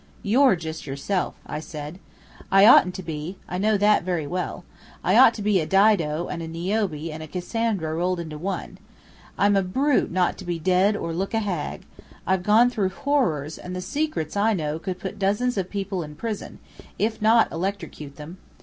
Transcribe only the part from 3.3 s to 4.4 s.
I know that very